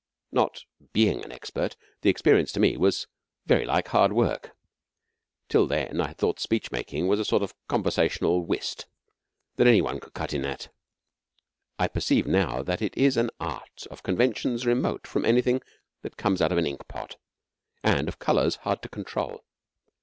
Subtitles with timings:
[0.31, 3.05] Not being an expert, the experience, to me, was
[3.45, 4.55] very like hard work.
[5.47, 8.87] Till then I had thought speech making was a sort of conversational whist,
[9.57, 10.73] that any one could cut in at it.
[11.77, 15.61] I perceive now that it is an Art of conventions remote from anything
[16.01, 17.17] that comes out of an inkpot,
[17.83, 19.45] and of colours hard to control.